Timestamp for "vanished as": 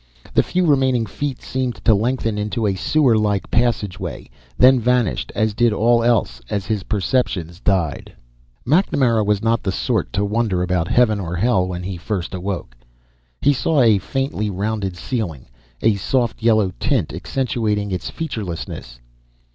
4.79-5.53